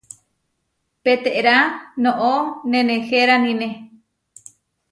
Peterá 1.03 1.57
noʼó 2.03 2.33
neneheránine. 2.71 3.67